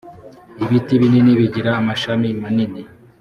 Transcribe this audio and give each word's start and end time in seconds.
ibiti 0.63 0.93
binini 1.01 1.31
bigira 1.39 1.71
amashami 1.81 2.27
manini. 2.41 2.81